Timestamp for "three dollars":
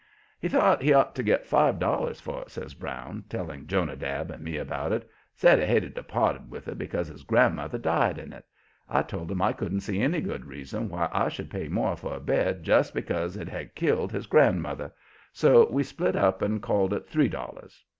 17.07-17.85